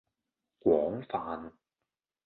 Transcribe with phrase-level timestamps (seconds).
[0.59, 1.53] 廣泛